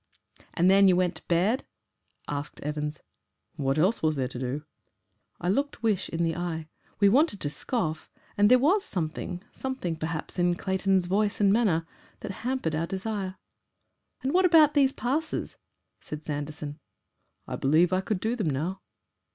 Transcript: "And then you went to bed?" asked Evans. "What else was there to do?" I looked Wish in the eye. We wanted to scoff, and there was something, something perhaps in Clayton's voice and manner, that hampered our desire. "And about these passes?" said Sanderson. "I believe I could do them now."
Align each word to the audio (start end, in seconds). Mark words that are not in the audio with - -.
"And 0.55 0.67
then 0.67 0.87
you 0.87 0.95
went 0.95 1.17
to 1.17 1.27
bed?" 1.27 1.63
asked 2.27 2.59
Evans. 2.61 3.01
"What 3.55 3.77
else 3.77 4.01
was 4.01 4.15
there 4.15 4.27
to 4.29 4.39
do?" 4.39 4.65
I 5.39 5.47
looked 5.47 5.83
Wish 5.83 6.09
in 6.09 6.23
the 6.23 6.35
eye. 6.35 6.67
We 6.99 7.07
wanted 7.07 7.39
to 7.41 7.51
scoff, 7.51 8.09
and 8.35 8.49
there 8.49 8.57
was 8.57 8.83
something, 8.83 9.43
something 9.51 9.95
perhaps 9.95 10.39
in 10.39 10.55
Clayton's 10.55 11.05
voice 11.05 11.39
and 11.39 11.53
manner, 11.53 11.85
that 12.21 12.31
hampered 12.41 12.73
our 12.73 12.87
desire. 12.87 13.35
"And 14.23 14.35
about 14.35 14.73
these 14.73 14.91
passes?" 14.91 15.57
said 15.99 16.25
Sanderson. 16.25 16.79
"I 17.47 17.55
believe 17.55 17.93
I 17.93 18.01
could 18.01 18.19
do 18.19 18.35
them 18.35 18.49
now." 18.49 18.81